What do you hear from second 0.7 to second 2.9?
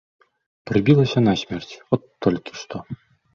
Прыбілася насмерць, от толькі што.